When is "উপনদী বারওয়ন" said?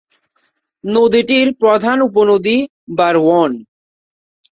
2.01-3.51